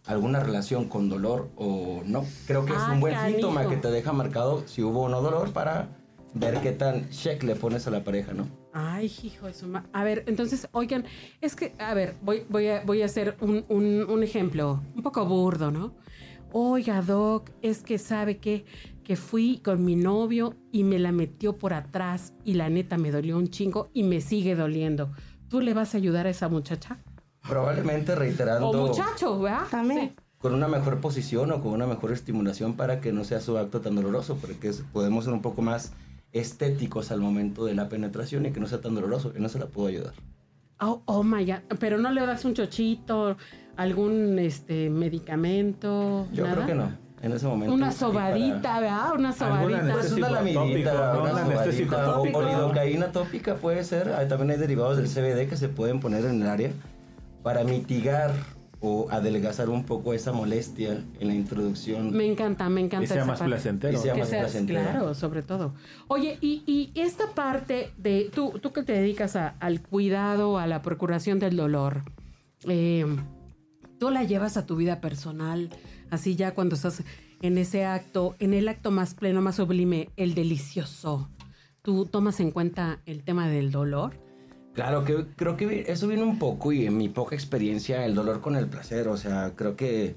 alguna 0.07 0.39
relación 0.39 0.85
con 0.87 1.09
dolor 1.09 1.49
o 1.57 2.01
no. 2.05 2.25
Creo 2.47 2.65
que 2.65 2.73
Ah, 2.73 2.87
es 2.87 2.93
un 2.93 2.99
buen 3.01 3.13
canijo. 3.13 3.37
síntoma 3.37 3.67
que 3.67 3.77
te 3.77 3.91
deja 3.91 4.13
marcado 4.13 4.63
si 4.67 4.81
hubo 4.81 5.03
o 5.03 5.09
no 5.09 5.21
dolor 5.21 5.51
para 5.53 5.89
ver 6.33 6.59
qué 6.61 6.71
tan 6.71 7.09
check 7.09 7.43
le 7.43 7.55
pones 7.55 7.87
a 7.87 7.91
la 7.91 8.03
pareja, 8.03 8.33
¿no? 8.33 8.47
Ay, 8.79 9.11
hijo 9.23 9.47
de 9.47 9.55
su 9.55 9.67
ma- 9.67 9.85
A 9.91 10.03
ver, 10.03 10.23
entonces, 10.27 10.67
oigan, 10.71 11.03
es 11.41 11.55
que, 11.55 11.73
a 11.79 11.95
ver, 11.95 12.15
voy, 12.21 12.43
voy, 12.47 12.67
a, 12.67 12.83
voy 12.85 13.01
a 13.01 13.05
hacer 13.05 13.35
un, 13.41 13.65
un- 13.69 14.05
un 14.07 14.21
ejemplo 14.23 14.83
un 14.95 15.01
poco 15.01 15.25
burdo, 15.25 15.71
¿no? 15.71 15.95
Oiga, 16.51 17.01
Doc, 17.01 17.49
es 17.63 17.81
que 17.81 17.97
sabe 17.97 18.37
que, 18.37 18.65
que 19.03 19.15
fui 19.15 19.59
con 19.63 19.83
mi 19.83 19.95
novio 19.95 20.53
y 20.71 20.83
me 20.83 20.99
la 20.99 21.11
metió 21.11 21.57
por 21.57 21.73
atrás 21.73 22.33
y 22.45 22.53
la 22.53 22.69
neta 22.69 22.99
me 22.99 23.09
dolió 23.09 23.35
un 23.37 23.47
chingo 23.49 23.89
y 23.93 24.03
me 24.03 24.21
sigue 24.21 24.55
doliendo. 24.55 25.11
¿Tú 25.49 25.59
le 25.61 25.73
vas 25.73 25.95
a 25.95 25.97
ayudar 25.97 26.27
a 26.27 26.29
esa 26.29 26.47
muchacha? 26.47 26.99
Probablemente 27.47 28.13
reiterando 28.13 28.69
O 28.69 28.87
muchacho, 28.87 29.39
¿verdad? 29.39 29.65
También. 29.71 30.09
Sí. 30.09 30.23
con 30.37 30.53
una 30.53 30.67
mejor 30.67 30.99
posición 31.01 31.51
o 31.51 31.61
con 31.63 31.71
una 31.73 31.87
mejor 31.87 32.11
estimulación 32.11 32.73
para 32.75 33.01
que 33.01 33.11
no 33.11 33.23
sea 33.23 33.39
su 33.41 33.57
acto 33.57 33.81
tan 33.81 33.95
doloroso, 33.95 34.37
porque 34.39 34.67
es- 34.67 34.83
podemos 34.93 35.23
ser 35.25 35.33
un 35.33 35.41
poco 35.41 35.63
más 35.63 35.93
estéticos 36.33 37.11
al 37.11 37.19
momento 37.21 37.65
de 37.65 37.73
la 37.73 37.89
penetración 37.89 38.45
y 38.45 38.51
que 38.51 38.59
no 38.59 38.67
sea 38.67 38.81
tan 38.81 38.95
doloroso, 38.95 39.33
que 39.33 39.39
no 39.39 39.49
se 39.49 39.59
la 39.59 39.67
puedo 39.67 39.87
ayudar. 39.87 40.13
Oh, 40.79 41.01
oh 41.05 41.23
my 41.23 41.45
God. 41.45 41.77
Pero 41.79 41.97
no 41.97 42.11
le 42.11 42.25
das 42.25 42.45
un 42.45 42.53
chochito, 42.53 43.37
algún 43.75 44.37
este 44.39 44.89
medicamento. 44.89 46.27
Yo 46.33 46.43
nada? 46.43 46.55
creo 46.55 46.67
que 46.67 46.75
no, 46.75 46.91
en 47.21 47.31
ese 47.31 47.47
momento. 47.47 47.73
Una 47.73 47.87
para- 47.87 47.97
sobadita, 47.97 48.79
¿verdad? 48.79 49.13
Una 49.15 49.33
sobadita. 49.33 49.93
Pues 49.93 50.11
una 50.11 50.29
lamidita, 50.29 50.91
tópico, 50.91 51.13
¿no? 51.13 51.21
una 51.23 51.31
Un 51.31 51.37
anestésico 51.39 51.89
sobadita, 51.95 52.11
o, 52.11 52.17
tópico. 52.21 52.37
o 52.37 52.41
lidocaína 52.43 53.11
tópica 53.11 53.55
puede 53.55 53.83
ser. 53.83 54.27
También 54.27 54.51
hay 54.51 54.57
derivados 54.57 54.97
del 54.97 55.07
CBD 55.07 55.49
que 55.49 55.57
se 55.57 55.69
pueden 55.69 55.99
poner 55.99 56.25
en 56.25 56.41
el 56.43 56.47
área 56.47 56.71
para 57.41 57.63
mitigar 57.63 58.33
o 58.79 59.07
adelgazar 59.09 59.69
un 59.69 59.83
poco 59.83 60.13
esa 60.13 60.31
molestia 60.33 61.03
en 61.19 61.27
la 61.27 61.33
introducción. 61.33 62.15
Me 62.15 62.25
encanta, 62.25 62.69
me 62.69 62.81
encanta. 62.81 63.03
Y 63.05 63.07
sea 63.07 63.17
esa 63.17 63.25
más 63.25 63.39
parte. 63.39 63.51
placentero. 63.53 63.97
Y 63.97 64.01
sea 64.01 64.13
Que 64.13 64.19
más 64.19 64.29
sea- 64.29 64.41
placentero. 64.41 64.81
claro, 64.81 65.13
sobre 65.15 65.41
todo. 65.41 65.73
Oye, 66.07 66.37
y, 66.41 66.63
y 66.67 66.91
esta 66.99 67.33
parte 67.33 67.91
de 67.97 68.29
tú, 68.33 68.59
tú 68.61 68.71
que 68.73 68.83
te 68.83 68.93
dedicas 68.93 69.35
a- 69.35 69.55
al 69.59 69.81
cuidado, 69.81 70.57
a 70.59 70.67
la 70.67 70.81
procuración 70.83 71.39
del 71.39 71.55
dolor, 71.57 72.03
eh, 72.67 73.05
tú 73.99 74.09
la 74.11 74.23
llevas 74.23 74.57
a 74.57 74.65
tu 74.65 74.75
vida 74.75 75.01
personal, 75.01 75.69
así 76.11 76.35
ya 76.35 76.53
cuando 76.53 76.75
estás 76.75 77.01
en 77.41 77.57
ese 77.57 77.85
acto, 77.85 78.35
en 78.39 78.53
el 78.53 78.67
acto 78.67 78.91
más 78.91 79.13
pleno, 79.15 79.41
más 79.41 79.55
sublime, 79.55 80.09
el 80.17 80.35
delicioso. 80.35 81.29
¿Tú 81.81 82.05
tomas 82.05 82.39
en 82.39 82.51
cuenta 82.51 82.99
el 83.05 83.23
tema 83.23 83.47
del 83.47 83.71
dolor? 83.71 84.19
Claro, 84.77 85.03
que 85.03 85.25
creo 85.35 85.57
que 85.57 85.85
eso 85.87 86.07
viene 86.07 86.21
un 86.21 86.37
poco 86.37 86.71
y 86.71 86.85
en 86.85 86.95
mi 86.95 87.09
poca 87.09 87.33
experiencia 87.33 88.05
el 88.05 88.13
dolor 88.13 88.41
con 88.41 88.55
el 88.55 88.67
placer, 88.67 89.07
o 89.07 89.17
sea, 89.17 89.53
creo 89.55 89.75
que 89.75 90.13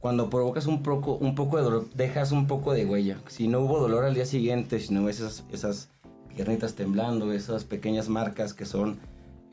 cuando 0.00 0.28
provocas 0.28 0.66
un 0.66 0.82
poco, 0.82 1.14
un 1.14 1.34
poco 1.34 1.56
de 1.56 1.62
dolor, 1.62 1.88
dejas 1.94 2.30
un 2.30 2.46
poco 2.46 2.74
de 2.74 2.84
huella. 2.84 3.16
Si 3.26 3.48
no 3.48 3.60
hubo 3.60 3.80
dolor 3.80 4.04
al 4.04 4.12
día 4.12 4.26
siguiente, 4.26 4.80
si 4.80 4.92
no 4.92 5.04
ves 5.04 5.20
esas, 5.20 5.44
esas 5.50 5.88
piernitas 6.28 6.74
temblando, 6.74 7.32
esas 7.32 7.64
pequeñas 7.64 8.10
marcas 8.10 8.52
que 8.52 8.66
son 8.66 8.98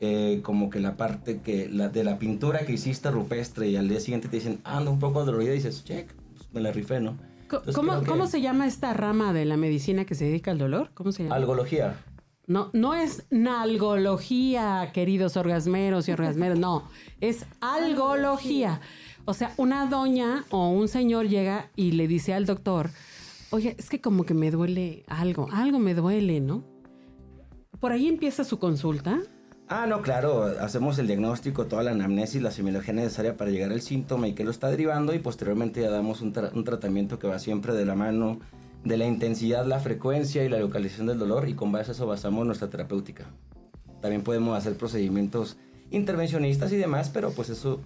eh, 0.00 0.40
como 0.42 0.68
que 0.68 0.78
la 0.78 0.98
parte 0.98 1.40
que 1.40 1.70
la, 1.70 1.88
de 1.88 2.04
la 2.04 2.18
pintura 2.18 2.66
que 2.66 2.74
hiciste 2.74 3.10
rupestre 3.10 3.70
y 3.70 3.76
al 3.76 3.88
día 3.88 3.98
siguiente 3.98 4.28
te 4.28 4.36
dicen, 4.36 4.60
anda 4.64 4.90
un 4.90 4.98
poco 4.98 5.24
dolorida 5.24 5.52
y 5.52 5.54
dices, 5.54 5.86
check, 5.86 6.12
pues 6.12 6.52
me 6.52 6.60
la 6.60 6.70
rifé, 6.70 7.00
¿no? 7.00 7.16
Entonces, 7.44 7.74
¿Cómo, 7.74 7.98
que... 8.00 8.06
¿Cómo 8.06 8.26
se 8.26 8.42
llama 8.42 8.66
esta 8.66 8.92
rama 8.92 9.32
de 9.32 9.46
la 9.46 9.56
medicina 9.56 10.04
que 10.04 10.14
se 10.14 10.26
dedica 10.26 10.50
al 10.50 10.58
dolor? 10.58 10.90
¿Cómo 10.92 11.12
se 11.12 11.22
llama? 11.22 11.34
Algología. 11.34 11.96
No, 12.46 12.68
no 12.74 12.94
es 12.94 13.24
nalgología, 13.30 14.90
queridos 14.92 15.36
orgasmeros 15.38 16.08
y 16.08 16.12
orgasmeros, 16.12 16.58
no, 16.58 16.88
es 17.22 17.46
algología. 17.60 18.80
O 19.24 19.32
sea, 19.32 19.54
una 19.56 19.86
doña 19.86 20.44
o 20.50 20.68
un 20.68 20.88
señor 20.88 21.28
llega 21.28 21.70
y 21.74 21.92
le 21.92 22.06
dice 22.06 22.34
al 22.34 22.44
doctor, 22.44 22.90
oye, 23.50 23.74
es 23.78 23.88
que 23.88 24.02
como 24.02 24.24
que 24.24 24.34
me 24.34 24.50
duele 24.50 25.04
algo, 25.08 25.48
algo 25.52 25.78
me 25.78 25.94
duele, 25.94 26.40
¿no? 26.40 26.64
Por 27.80 27.92
ahí 27.92 28.08
empieza 28.08 28.44
su 28.44 28.58
consulta. 28.58 29.20
Ah, 29.68 29.86
no, 29.86 30.02
claro, 30.02 30.44
hacemos 30.60 30.98
el 30.98 31.06
diagnóstico, 31.06 31.64
toda 31.64 31.82
la 31.82 31.92
anamnesis, 31.92 32.42
la 32.42 32.50
semiología 32.50 32.92
necesaria 32.92 33.38
para 33.38 33.50
llegar 33.50 33.72
al 33.72 33.80
síntoma 33.80 34.28
y 34.28 34.34
qué 34.34 34.44
lo 34.44 34.50
está 34.50 34.68
derivando 34.68 35.14
y 35.14 35.18
posteriormente 35.18 35.80
ya 35.80 35.88
damos 35.88 36.20
un, 36.20 36.34
tra 36.34 36.50
un 36.52 36.64
tratamiento 36.64 37.18
que 37.18 37.26
va 37.26 37.38
siempre 37.38 37.72
de 37.72 37.86
la 37.86 37.94
mano 37.94 38.40
de 38.84 38.96
la 38.96 39.06
intensidad, 39.06 39.66
la 39.66 39.80
frecuencia 39.80 40.44
y 40.44 40.48
la 40.48 40.58
localización 40.58 41.06
del 41.06 41.18
dolor 41.18 41.48
y 41.48 41.54
con 41.54 41.72
base 41.72 41.90
a 41.90 41.94
eso 41.94 42.06
basamos 42.06 42.46
nuestra 42.46 42.68
terapéutica. 42.68 43.24
También 44.00 44.22
podemos 44.22 44.56
hacer 44.56 44.76
procedimientos 44.76 45.56
intervencionistas 45.90 46.72
y 46.72 46.76
demás, 46.76 47.10
pero 47.10 47.30
pues 47.32 47.48
eso 47.48 47.80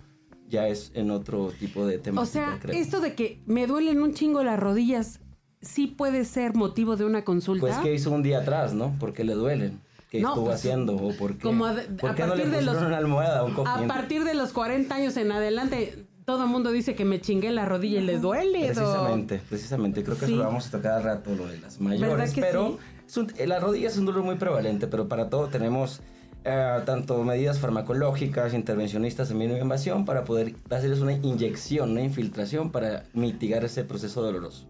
ya 0.49 0.67
es 0.67 0.91
en 0.95 1.11
otro 1.11 1.53
tipo 1.59 1.87
de 1.87 1.99
temas. 1.99 2.29
O 2.29 2.31
sea, 2.31 2.59
creo. 2.61 2.77
esto 2.77 3.01
de 3.01 3.15
que 3.15 3.41
me 3.47 3.67
duelen 3.67 4.03
un 4.03 4.15
chingo 4.15 4.43
las 4.43 4.59
rodillas, 4.59 5.21
sí 5.61 5.87
puede 5.87 6.25
ser 6.25 6.55
motivo 6.55 6.97
de 6.97 7.05
una 7.05 7.25
consulta. 7.25 7.61
Pues 7.61 7.77
que 7.79 7.95
hizo 7.95 8.11
un 8.11 8.23
día 8.23 8.41
atrás, 8.41 8.75
¿no? 8.75 8.97
¿Por 8.99 9.13
qué 9.13 9.25
le 9.25 9.35
duelen? 9.35 9.81
¿Qué 10.11 10.21
no, 10.21 10.31
estuvo 10.31 10.47
pues, 10.47 10.57
haciendo? 10.57 10.97
¿O 10.97 11.15
por 11.17 11.35
qué, 11.35 11.43
como 11.43 11.67
a, 11.67 11.77
¿por 12.01 12.11
a 12.11 12.27
no 12.27 12.35
le 12.35 12.49
de 12.49 12.63
los, 12.63 12.79
una 12.79 12.97
almohada 12.97 13.45
un 13.45 13.55
A 13.67 13.87
partir 13.87 14.25
de 14.25 14.35
los 14.35 14.53
40 14.53 14.95
años 14.95 15.17
en 15.19 15.31
adelante, 15.31 16.08
todo 16.29 16.45
el 16.45 16.51
mundo 16.51 16.71
dice 16.71 16.95
que 16.95 17.07
me 17.07 17.23
chingué 17.23 17.51
la 17.53 17.65
rodilla 17.65 18.03
y 18.03 18.05
le 18.05 18.19
duele. 18.19 18.67
Precisamente, 18.67 19.39
do... 19.39 19.43
precisamente. 19.49 20.05
Creo 20.05 20.19
que 20.19 20.27
sí. 20.27 20.33
eso 20.33 20.43
lo 20.43 20.47
vamos 20.47 20.67
a 20.67 20.71
tocar 20.73 20.93
al 20.93 21.03
rato, 21.03 21.35
lo 21.35 21.47
de 21.47 21.59
las 21.59 21.81
mayores. 21.81 22.35
Pero 22.35 22.73
sí? 23.07 23.07
es 23.07 23.17
un, 23.17 23.49
la 23.49 23.59
rodilla 23.59 23.89
es 23.89 23.97
un 23.97 24.05
dolor 24.05 24.25
muy 24.25 24.35
prevalente, 24.35 24.89
pero 24.89 25.09
para 25.09 25.31
todo 25.31 25.47
tenemos 25.47 26.03
eh, 26.45 26.81
tanto 26.85 27.25
medidas 27.25 27.59
farmacológicas, 27.61 28.53
intervencionistas 28.53 29.31
en 29.31 29.41
invasión 29.41 30.05
para 30.05 30.25
poder 30.25 30.55
hacerles 30.69 31.01
una 31.01 31.15
inyección, 31.15 31.93
una 31.93 32.03
infiltración 32.03 32.73
para 32.73 33.05
mitigar 33.15 33.65
ese 33.65 33.85
proceso 33.85 34.21
doloroso. 34.21 34.69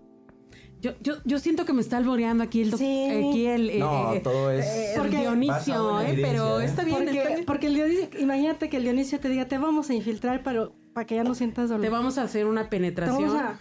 Yo, 0.81 0.93
yo, 1.01 1.15
yo 1.25 1.41
siento 1.41 1.65
que 1.65 1.73
me 1.73 1.81
está 1.81 1.97
alboreando 1.97 2.45
aquí 2.45 2.61
el, 2.61 2.73
sí. 2.75 3.09
aquí 3.11 3.47
el, 3.47 3.81
no, 3.81 4.15
eh, 4.15 4.21
todo 4.21 4.53
es 4.53 4.65
eh, 4.65 4.95
el 4.95 5.11
Dionisio, 5.11 6.01
eh, 6.03 6.19
pero 6.23 6.61
está 6.61 6.85
bien, 6.85 6.99
porque, 6.99 7.19
está 7.19 7.29
bien. 7.35 7.45
Porque 7.45 7.67
el 7.67 7.75
Dionisio, 7.75 8.09
imagínate 8.21 8.69
que 8.69 8.77
el 8.77 8.85
Dionisio 8.85 9.19
te 9.19 9.29
diga, 9.29 9.49
te 9.49 9.59
vamos 9.59 9.91
a 9.91 9.95
infiltrar 9.95 10.45
para, 10.45 10.69
para 10.93 11.07
que 11.07 11.17
ya 11.17 11.25
no 11.25 11.35
sientas 11.35 11.69
dolor. 11.69 11.83
Te 11.83 11.91
vamos 11.91 12.19
a 12.19 12.23
hacer 12.23 12.47
una 12.47 12.71
penetración. 12.71 13.37
A, 13.37 13.59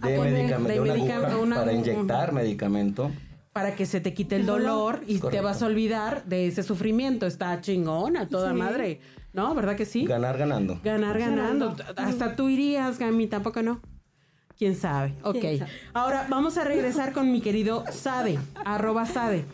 a 0.00 0.08
de, 0.08 0.18
medicamento, 0.18 0.68
de, 0.68 0.80
una 0.80 0.94
aguja 0.94 1.38
una, 1.38 1.56
para 1.56 1.72
inyectar 1.72 2.30
una, 2.30 2.40
medicamento. 2.40 3.10
Para 3.52 3.74
que 3.74 3.86
se 3.86 4.00
te 4.00 4.12
quite 4.12 4.36
el, 4.36 4.46
dolor, 4.46 5.02
y 5.06 5.18
Correcto. 5.18 5.28
te 5.30 5.40
vas 5.40 5.62
a 5.62 5.66
olvidar 5.66 6.24
de 6.26 6.46
ese 6.46 6.62
sufrimiento. 6.62 7.26
Está 7.26 7.60
chingona, 7.60 8.26
toda 8.28 8.50
sí. 8.50 8.56
madre. 8.56 9.00
¿No? 9.32 9.54
¿Verdad 9.54 9.76
que 9.76 9.84
sí? 9.84 10.04
Ganar 10.04 10.38
ganando. 10.38 10.80
Ganar 10.82 11.18
ganando. 11.18 11.76
Hasta 11.96 12.36
tú 12.36 12.48
irías, 12.48 12.98
Gami, 12.98 13.26
tampoco 13.26 13.62
no. 13.62 13.80
¿Quién 14.56 14.74
sabe? 14.74 15.14
Ok. 15.22 15.38
¿Quién 15.40 15.58
sabe? 15.58 15.70
Ahora 15.92 16.26
vamos 16.30 16.56
a 16.56 16.64
regresar 16.64 17.12
con 17.12 17.30
mi 17.30 17.42
querido 17.42 17.84
Sade, 17.90 18.38
arroba 18.64 19.04
Sade. 19.04 19.44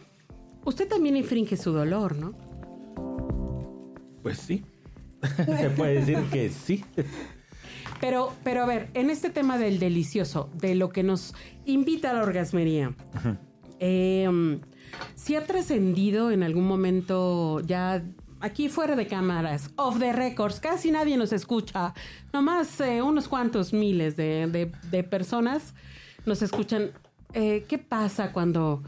Usted 0.64 0.88
también 0.88 1.16
infringe 1.16 1.56
su 1.56 1.72
dolor, 1.72 2.16
¿no? 2.16 2.34
Pues 4.22 4.38
sí. 4.38 4.64
Se 5.36 5.70
puede 5.70 6.00
decir 6.00 6.18
que 6.30 6.50
sí. 6.50 6.84
Pero, 8.00 8.34
pero 8.42 8.62
a 8.62 8.66
ver, 8.66 8.90
en 8.94 9.10
este 9.10 9.30
tema 9.30 9.58
del 9.58 9.78
delicioso, 9.78 10.50
de 10.54 10.74
lo 10.74 10.90
que 10.90 11.02
nos 11.02 11.34
invita 11.64 12.10
a 12.10 12.14
la 12.14 12.22
orgasmería, 12.22 12.94
eh, 13.78 14.28
¿sí 15.14 15.36
ha 15.36 15.46
trascendido 15.46 16.30
en 16.32 16.42
algún 16.42 16.66
momento 16.66 17.60
ya 17.60 18.02
aquí 18.42 18.68
fuera 18.68 18.96
de 18.96 19.06
cámaras, 19.06 19.70
off 19.76 19.98
the 19.98 20.12
records, 20.12 20.60
casi 20.60 20.90
nadie 20.90 21.16
nos 21.16 21.32
escucha, 21.32 21.94
nomás 22.32 22.80
eh, 22.80 23.00
unos 23.00 23.28
cuantos 23.28 23.72
miles 23.72 24.16
de, 24.16 24.48
de, 24.48 24.72
de, 24.90 25.04
personas 25.04 25.74
nos 26.26 26.42
escuchan. 26.42 26.90
Eh, 27.32 27.64
¿Qué 27.68 27.78
pasa 27.78 28.32
cuando 28.32 28.82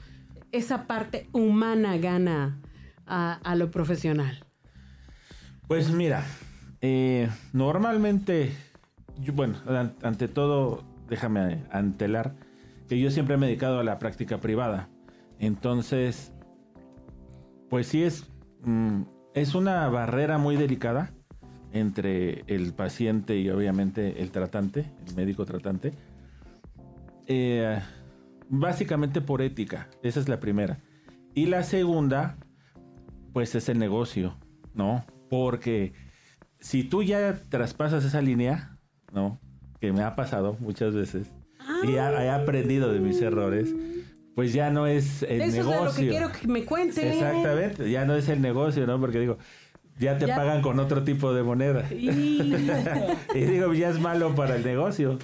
esa 0.52 0.86
parte 0.86 1.28
humana 1.32 1.96
gana 1.96 2.60
a, 3.06 3.34
a 3.34 3.54
lo 3.54 3.70
profesional? 3.70 4.43
Pues 5.66 5.90
mira, 5.90 6.24
eh, 6.80 7.28
normalmente, 7.52 8.52
bueno, 9.32 9.56
ante 10.02 10.28
todo, 10.28 10.84
déjame 11.08 11.64
antelar 11.70 12.34
que 12.88 13.00
yo 13.00 13.10
siempre 13.10 13.36
me 13.36 13.46
he 13.46 13.48
dedicado 13.48 13.80
a 13.80 13.84
la 13.84 13.98
práctica 13.98 14.38
privada. 14.38 14.88
Entonces, 15.38 16.32
pues 17.70 17.86
sí 17.88 18.02
es... 18.02 18.26
Mmm, 18.64 19.02
es 19.34 19.54
una 19.56 19.88
barrera 19.88 20.38
muy 20.38 20.56
delicada 20.56 21.10
entre 21.72 22.44
el 22.46 22.72
paciente 22.72 23.36
y 23.36 23.50
obviamente 23.50 24.22
el 24.22 24.30
tratante, 24.30 24.92
el 25.08 25.16
médico 25.16 25.44
tratante. 25.44 25.92
Eh, 27.26 27.80
básicamente 28.48 29.20
por 29.20 29.42
ética, 29.42 29.88
esa 30.02 30.20
es 30.20 30.28
la 30.28 30.38
primera. 30.38 30.78
Y 31.34 31.46
la 31.46 31.64
segunda, 31.64 32.36
pues 33.32 33.56
es 33.56 33.68
el 33.68 33.80
negocio, 33.80 34.36
¿no? 34.72 35.04
Porque 35.34 35.92
si 36.60 36.84
tú 36.84 37.02
ya 37.02 37.42
traspasas 37.48 38.04
esa 38.04 38.22
línea, 38.22 38.78
¿no? 39.12 39.40
Que 39.80 39.92
me 39.92 40.02
ha 40.02 40.14
pasado 40.14 40.56
muchas 40.60 40.94
veces 40.94 41.26
ah. 41.58 41.80
y 41.84 41.94
he 41.94 42.30
aprendido 42.30 42.92
de 42.92 43.00
mis 43.00 43.20
errores 43.20 43.74
pues 44.34 44.52
ya 44.52 44.70
no 44.70 44.86
es 44.86 45.22
el 45.22 45.42
Eso 45.42 45.58
negocio. 45.58 45.72
Eso 45.72 45.86
es 45.86 45.94
lo 45.94 46.00
que 46.00 46.08
quiero 46.08 46.32
que 46.32 46.48
me 46.48 46.64
cuente. 46.64 47.08
Exactamente, 47.08 47.90
ya 47.90 48.04
no 48.04 48.16
es 48.16 48.28
el 48.28 48.40
negocio, 48.40 48.86
¿no? 48.86 48.98
Porque 48.98 49.20
digo, 49.20 49.38
ya 49.98 50.18
te 50.18 50.26
ya. 50.26 50.36
pagan 50.36 50.60
con 50.60 50.80
otro 50.80 51.04
tipo 51.04 51.32
de 51.32 51.42
moneda. 51.42 51.88
Y... 51.92 52.10
y 53.34 53.40
digo, 53.40 53.72
ya 53.74 53.90
es 53.90 54.00
malo 54.00 54.34
para 54.34 54.56
el 54.56 54.64
negocio. 54.64 55.18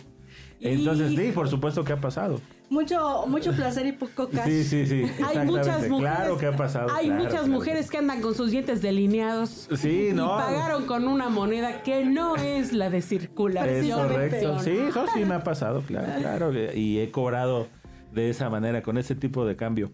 Entonces, 0.61 1.13
y... 1.13 1.17
sí, 1.17 1.33
por 1.33 1.49
supuesto 1.49 1.85
que 1.85 1.93
ha 1.93 2.01
pasado. 2.01 2.41
Mucho, 2.71 3.27
mucho 3.27 3.53
placer 3.53 3.85
y 3.87 3.93
poco 3.93 4.29
cash. 4.29 4.47
Sí, 4.47 4.63
sí, 4.63 4.87
sí. 4.87 5.05
Hay 5.25 5.45
muchas 5.45 5.89
mujeres. 5.89 6.17
Claro 6.17 6.39
que 6.39 6.47
ha 6.47 6.57
pasado. 6.57 6.89
Hay 6.95 7.07
claro, 7.07 7.23
muchas 7.25 7.41
claro. 7.41 7.53
mujeres 7.53 7.91
que 7.91 7.99
andan 7.99 8.21
con 8.21 8.35
sus 8.37 8.53
dientes 8.53 8.81
delineados. 8.81 9.69
Sí, 9.77 10.11
no. 10.15 10.37
Pagaron 10.37 10.87
con 10.87 11.09
una 11.09 11.29
moneda 11.29 11.83
que 11.83 12.05
no 12.05 12.37
es 12.37 12.73
la 12.73 12.89
de 12.89 13.03
circulación. 13.03 13.85
Es 13.85 14.13
correcto. 14.13 14.61
Sí, 14.61 14.71
eso 14.71 15.05
sí 15.13 15.25
me 15.25 15.35
ha 15.35 15.43
pasado, 15.43 15.83
claro, 15.83 16.13
claro. 16.21 16.53
Y 16.73 17.01
he 17.01 17.11
cobrado 17.11 17.67
de 18.13 18.31
esa 18.31 18.49
manera, 18.49 18.83
con 18.83 18.99
ese 18.99 19.17
tipo 19.17 19.45
de 19.45 19.57
cambio. 19.57 19.91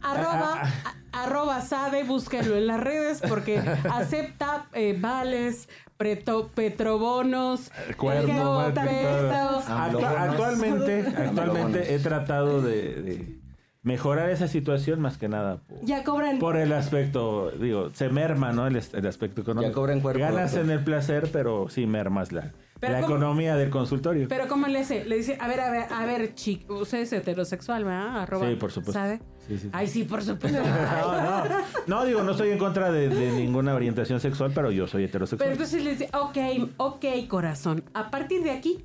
Arroba, 0.00 0.60
ah, 0.62 0.72
ah. 0.84 0.94
Arroba 1.26 1.60
Sade, 1.60 2.04
búsquenlo 2.04 2.56
en 2.56 2.66
las 2.66 2.80
redes 2.80 3.20
porque 3.28 3.58
acepta 3.90 4.66
eh, 4.72 4.96
vales, 4.98 5.68
preto, 5.96 6.48
petrobonos, 6.54 7.70
Cuerno, 7.96 8.72
pesos. 8.74 9.64
Actualmente, 9.68 11.06
actualmente 11.16 11.94
he 11.94 11.98
tratado 11.98 12.62
de, 12.62 13.02
de, 13.02 13.38
mejorar 13.86 14.30
esa 14.30 14.48
situación 14.48 15.00
más 15.00 15.16
que 15.16 15.28
nada. 15.28 15.58
Por, 15.58 15.84
ya 15.84 16.02
cobran. 16.02 16.40
Por 16.40 16.56
el 16.56 16.72
aspecto, 16.72 17.52
digo, 17.52 17.90
se 17.94 18.08
merma, 18.08 18.52
¿no? 18.52 18.66
El, 18.66 18.76
el 18.76 19.06
aspecto 19.06 19.42
económico. 19.42 19.70
Ya 19.70 19.74
cobran 19.74 20.00
cuerpo. 20.00 20.20
Ganas 20.20 20.56
en 20.56 20.70
el 20.70 20.82
placer, 20.82 21.30
pero 21.32 21.68
sí 21.68 21.86
mermas 21.86 22.32
la, 22.32 22.52
la 22.80 23.00
cómo, 23.00 23.14
economía 23.14 23.54
del 23.54 23.70
consultorio. 23.70 24.26
Pero 24.26 24.48
¿cómo 24.48 24.66
le 24.66 24.80
hace? 24.80 25.04
Le 25.04 25.18
dice, 25.18 25.38
a 25.40 25.46
ver, 25.46 25.60
a 25.60 25.70
ver, 25.70 25.86
a 25.88 26.04
ver, 26.04 26.34
chico, 26.34 26.78
usted 26.78 26.98
es 26.98 27.12
heterosexual, 27.12 27.84
¿verdad? 27.84 28.22
Arroba, 28.22 28.48
sí, 28.48 28.56
por 28.56 28.72
supuesto. 28.72 29.00
¿Sabe? 29.00 29.20
Sí, 29.46 29.56
sí. 29.56 29.70
Ay, 29.72 29.86
sí, 29.86 30.02
por 30.02 30.20
supuesto. 30.20 30.58
no, 30.60 31.44
no, 31.44 31.44
no, 31.86 32.04
digo, 32.04 32.24
no 32.24 32.32
estoy 32.32 32.50
en 32.50 32.58
contra 32.58 32.90
de, 32.90 33.08
de, 33.08 33.30
ninguna 33.30 33.72
orientación 33.72 34.18
sexual, 34.18 34.50
pero 34.52 34.72
yo 34.72 34.88
soy 34.88 35.04
heterosexual. 35.04 35.38
Pero 35.38 35.52
entonces 35.52 35.84
le 35.84 35.90
dice, 35.92 36.10
ok, 36.12 36.70
ok, 36.76 37.04
corazón, 37.28 37.84
a 37.94 38.10
partir 38.10 38.42
de 38.42 38.50
aquí, 38.50 38.84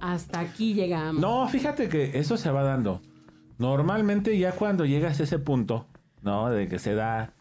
hasta 0.00 0.40
aquí 0.40 0.74
llegamos. 0.74 1.22
No, 1.22 1.46
fíjate 1.46 1.88
que 1.88 2.18
eso 2.18 2.36
se 2.36 2.50
va 2.50 2.64
dando. 2.64 3.00
Normalmente 3.58 4.36
ya 4.38 4.52
cuando 4.52 4.84
llegas 4.84 5.20
a 5.20 5.24
ese 5.24 5.38
punto, 5.38 5.86
¿no? 6.22 6.50
De 6.50 6.68
que 6.68 6.78
se 6.78 6.94
da 6.94 7.34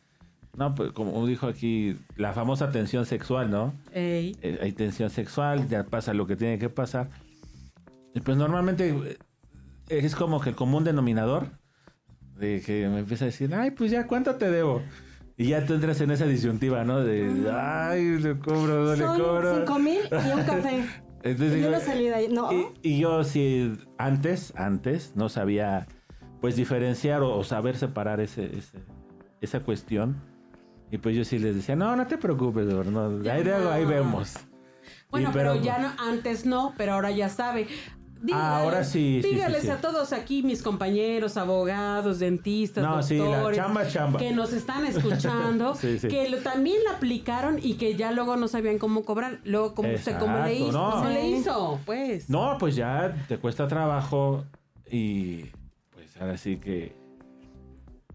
no, 0.56 0.76
pues 0.76 0.92
como 0.92 1.26
dijo 1.26 1.48
aquí, 1.48 1.98
la 2.16 2.34
famosa 2.34 2.72
tensión 2.72 3.08
sexual, 3.08 3.50
¿no? 3.50 3.74
Ey. 3.92 4.38
Eh, 4.42 4.60
hay 4.62 4.72
tensión 4.72 5.10
sexual, 5.10 5.68
ya 5.68 5.84
pasa 5.86 6.14
lo 6.14 6.28
que 6.28 6.36
tiene 6.36 6.60
que 6.60 6.70
pasar. 6.70 7.10
Y 8.14 8.20
pues 8.22 8.38
normalmente 8.38 9.18
es 9.90 10.16
como 10.16 10.40
que 10.40 10.50
el 10.50 10.56
común 10.56 10.84
denominador 10.84 11.48
de 12.38 12.62
que 12.62 12.88
me 12.88 13.00
empieza 13.00 13.26
a 13.26 13.28
decir, 13.28 13.54
ay, 13.56 13.72
pues 13.72 13.90
ya, 13.90 14.06
¿cuánto 14.06 14.36
te 14.36 14.52
debo? 14.52 14.84
Y 15.38 15.48
ya 15.50 15.66
tú 15.66 15.74
entras 15.74 16.00
en 16.02 16.12
esa 16.12 16.28
disyuntiva, 16.28 16.84
¿no? 16.84 17.04
De, 17.04 17.50
ay, 17.52 18.20
le 18.20 18.38
cobro, 18.38 18.86
no 18.86 18.92
le 18.92 18.98
Son 19.04 19.20
cobro. 19.20 19.58
cinco 19.58 19.80
mil 19.80 20.02
y 20.12 20.32
un 20.32 20.44
café. 20.46 20.86
Entonces, 21.24 21.58
Y 21.58 21.62
yo 21.62 21.72
no 21.72 21.80
salí 21.80 22.04
de 22.06 22.14
ahí. 22.14 22.28
No. 22.30 22.52
y, 22.52 22.68
y 22.84 23.00
yo 23.00 23.24
sí, 23.24 23.74
antes, 23.98 24.54
antes, 24.56 25.14
no 25.16 25.30
sabía, 25.30 25.88
pues, 26.44 26.58
diferenciar 26.58 27.22
o, 27.22 27.38
o 27.38 27.44
saber 27.46 27.78
separar 27.78 28.20
ese, 28.20 28.46
ese- 28.58 28.84
esa 29.40 29.62
cuestión. 29.62 30.22
Y 30.92 30.98
pues 30.98 31.16
yo 31.16 31.24
sí 31.24 31.40
les 31.40 31.56
decía, 31.56 31.78
no, 31.78 31.96
no 31.96 32.06
te 32.06 32.18
preocupes, 32.18 32.66
no, 32.68 32.82
ahí, 33.32 33.44
luego, 33.46 33.70
ahí 33.72 33.84
no. 33.84 33.90
vemos. 33.90 34.34
Bueno, 35.10 35.30
Y 35.30 35.34
pero, 35.34 35.56
ya 35.56 35.78
no, 35.80 35.94
antes 35.98 36.46
no, 36.46 36.74
pero 36.78 36.96
ahora 36.96 37.12
ya 37.12 37.30
sabe. 37.30 37.68
Ahora 38.34 38.84
sí, 38.84 39.22
sí, 39.22 39.30
sí, 39.30 39.36
Dígales 39.36 39.62
sí. 39.64 39.70
a 39.70 39.78
todos 39.80 40.12
aquí, 40.12 40.44
mis 40.44 40.62
compañeros, 40.62 41.38
abogados, 41.38 42.20
dentistas, 42.20 42.84
No, 42.84 43.02
sí, 43.04 43.18
la 43.18 43.24
doctores, 43.26 43.58
chamba, 43.58 43.88
chamba. 43.88 44.20
que 44.20 44.32
nos 44.34 44.52
están 44.54 44.86
escuchando, 44.86 45.76
Sí, 45.80 45.98
sí. 46.00 46.10
que 46.10 46.30
lo- 46.30 46.40
también 46.40 46.78
la 46.84 46.98
aplicaron 46.98 47.58
y 47.62 47.76
que 47.76 47.96
ya 47.96 48.12
luego 48.12 48.36
no 48.36 48.50
sabían 48.50 48.80
cómo 48.80 49.04
cobrar. 49.06 49.40
Luego, 49.46 49.74
¿cómo, 49.76 49.98
se, 49.98 50.18
cómo 50.18 50.40
le 50.40 50.56
hizo? 50.56 50.72
no. 50.74 50.92
¿Cómo 50.92 51.10
le 51.10 51.22
Sí. 51.22 51.34
hizo? 51.36 51.80
Pues. 51.86 52.30
No, 52.30 52.58
pues 52.60 52.76
ya 52.76 53.16
te 53.30 53.38
cuesta 53.40 53.66
trabajo 53.68 54.44
y 54.92 55.46
ahora 56.24 56.38
sí 56.38 56.58
que... 56.58 56.96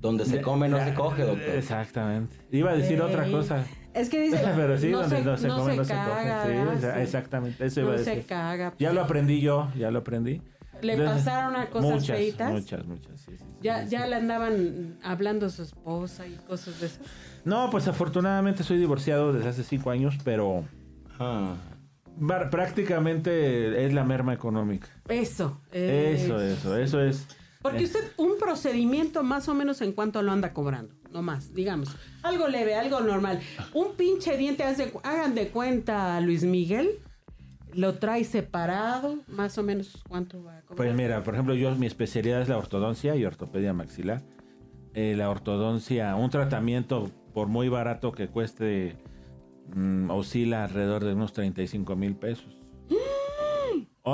Donde 0.00 0.24
se 0.24 0.40
come 0.40 0.68
no 0.68 0.78
se 0.84 0.94
coge, 0.94 1.24
doctor. 1.24 1.48
Exactamente. 1.56 2.36
Iba 2.52 2.70
a 2.70 2.76
decir 2.76 3.00
otra 3.02 3.28
cosa. 3.30 3.64
Es 3.94 4.08
que 4.08 4.20
dice, 4.20 4.40
Pero 4.56 4.78
sí, 4.78 4.90
No 4.90 5.00
donde 5.00 5.16
se- 5.16 5.24
no 5.24 5.36
se 5.36 5.48
no 5.48 5.56
come, 5.58 5.70
se 5.72 5.76
no 5.78 5.84
se 5.84 5.92
caga, 5.92 6.42
coge. 6.42 6.76
Sí, 6.76 6.80
Sí. 6.80 7.00
exactamente. 7.02 7.66
Eso 7.66 7.80
iba 7.80 7.90
no 7.90 7.94
a 7.96 7.98
se 7.98 8.10
decir. 8.10 8.26
caga. 8.26 8.74
Ya 8.78 8.92
lo 8.92 9.00
aprendí 9.00 9.40
yo, 9.40 9.72
ya 9.76 9.90
lo 9.90 9.98
aprendí. 10.00 10.40
¿Le 10.82 10.96
pasaron 10.96 11.56
a 11.56 11.68
cosas 11.68 11.90
muchas, 11.90 12.16
feitas? 12.16 12.52
Muchas, 12.52 12.86
muchas, 12.86 13.20
sí, 13.20 13.32
sí, 13.32 13.38
sí, 13.38 13.44
Ya, 13.60 13.82
sí, 13.82 13.90
ya 13.90 14.06
le 14.06 14.14
andaban 14.14 14.96
hablando 15.02 15.46
a 15.46 15.48
su 15.48 15.64
esposa 15.64 16.24
y 16.28 16.36
cosas 16.46 16.78
de 16.80 16.86
esas. 16.86 17.00
No, 17.44 17.68
pues 17.70 17.88
afortunadamente 17.88 18.62
soy 18.62 18.78
divorciado 18.78 19.32
desde 19.32 19.48
hace 19.48 19.64
cinco 19.64 19.90
años, 19.90 20.14
pero 20.22 20.64
Ah. 21.18 21.56
prácticamente 22.52 23.84
es 23.84 23.92
la 23.92 24.04
merma 24.04 24.32
económica. 24.34 24.86
Eso. 25.08 25.60
Eso, 25.72 26.40
eh, 26.40 26.52
eso, 26.52 26.76
eso 26.76 27.00
es. 27.02 27.26
Porque 27.62 27.84
usted, 27.84 28.00
un 28.16 28.38
procedimiento 28.38 29.22
más 29.22 29.48
o 29.48 29.54
menos 29.54 29.80
en 29.80 29.92
cuánto 29.92 30.22
lo 30.22 30.30
anda 30.32 30.52
cobrando, 30.52 30.94
no 31.10 31.22
más, 31.22 31.54
digamos. 31.54 31.96
Algo 32.22 32.46
leve, 32.46 32.74
algo 32.74 33.00
normal. 33.00 33.40
Un 33.74 33.94
pinche 33.94 34.36
diente, 34.36 34.62
hagan 35.02 35.34
de 35.34 35.48
cuenta, 35.48 36.20
Luis 36.20 36.44
Miguel, 36.44 37.00
lo 37.72 37.94
trae 37.94 38.24
separado, 38.24 39.18
más 39.26 39.58
o 39.58 39.62
menos 39.62 40.02
cuánto 40.08 40.42
va 40.42 40.58
a 40.58 40.60
cobrar. 40.62 40.76
Pues 40.76 40.94
mira, 40.94 41.22
por 41.22 41.34
ejemplo, 41.34 41.54
yo 41.54 41.74
mi 41.74 41.86
especialidad 41.86 42.42
es 42.42 42.48
la 42.48 42.58
ortodoncia 42.58 43.16
y 43.16 43.24
ortopedia 43.24 43.72
maxilar. 43.72 44.22
Eh, 44.94 45.14
la 45.16 45.30
ortodoncia, 45.30 46.14
un 46.16 46.30
tratamiento 46.30 47.10
por 47.34 47.48
muy 47.48 47.68
barato 47.68 48.12
que 48.12 48.28
cueste, 48.28 48.96
mm, 49.74 50.10
oscila 50.10 50.64
alrededor 50.64 51.04
de 51.04 51.14
unos 51.14 51.32
35 51.32 51.94
mil 51.96 52.16
pesos. 52.16 52.57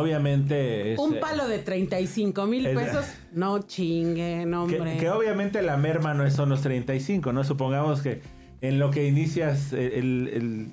Obviamente 0.00 0.92
es... 0.92 0.98
un 0.98 1.14
eh, 1.14 1.18
palo 1.20 1.46
de 1.48 1.58
35 1.58 2.46
mil 2.46 2.66
es- 2.66 2.76
pesos, 2.78 3.06
no 3.32 3.60
chinguen, 3.62 4.52
hombre. 4.54 4.96
que 4.98 5.10
obviamente 5.10 5.62
la 5.62 5.76
merma 5.76 6.14
no 6.14 6.24
es- 6.26 6.34
son 6.34 6.48
los 6.48 6.60
35, 6.62 7.32
¿no? 7.32 7.44
Supongamos 7.44 8.02
que 8.02 8.20
en 8.60 8.78
lo 8.78 8.90
que 8.90 9.06
inicias 9.06 9.72
el, 9.72 10.28
el, 10.28 10.72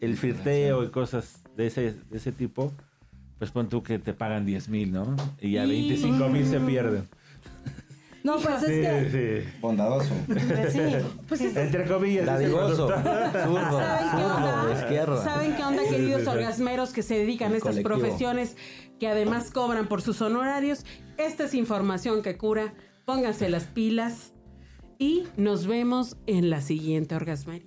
el 0.00 0.16
firteo 0.16 0.84
y 0.84 0.88
cosas 0.88 1.42
de 1.56 1.66
ese, 1.66 1.94
de 2.10 2.16
ese 2.16 2.32
tipo, 2.32 2.72
pues 3.38 3.50
pon 3.50 3.68
tú 3.68 3.82
que 3.82 3.98
te 3.98 4.12
pagan 4.14 4.46
10 4.46 4.68
mil, 4.68 4.92
¿no? 4.92 5.16
Y 5.40 5.56
Y- 5.56 5.66
25 5.66 6.28
mil 6.28 6.46
se 6.46 6.60
pierden. 6.60 7.08
No, 8.24 8.36
pues 8.36 8.62
es 8.62 8.68
Sí, 8.68 8.80
que, 9.12 9.42
sí. 9.44 9.48
Bondadoso. 9.60 10.14
pues 10.26 10.72
sí. 10.72 10.80
Pues 11.28 11.40
es- 11.40 11.56
Entre 11.56 11.84
comillas. 11.86 12.26
Dadivoso. 12.26 12.88
Zurdo. 12.88 12.98
¿Saben 13.80 14.08
qué 14.16 14.24
onda? 14.24 14.66
de 14.66 14.72
izquierda. 14.74 15.24
¿Saben 15.24 15.56
qué 15.56 15.62
onda, 15.64 15.82
queridos 15.88 16.26
orgasmeros 16.26 16.92
que 16.92 17.02
se 17.02 17.14
dedican 17.18 17.52
a 17.52 17.56
estas 17.56 17.76
colectivo. 17.76 17.96
profesiones 18.00 18.56
que 18.98 19.08
además 19.08 19.50
cobran 19.50 19.86
por 19.88 20.02
sus 20.02 20.20
honorarios? 20.22 20.84
Esta 21.16 21.44
es 21.44 21.54
información 21.54 22.22
que 22.22 22.36
cura. 22.36 22.74
Pónganse 23.04 23.48
las 23.48 23.64
pilas 23.64 24.32
y 24.98 25.24
nos 25.36 25.66
vemos 25.66 26.16
en 26.26 26.50
la 26.50 26.60
siguiente 26.60 27.14
orgasmería. 27.14 27.66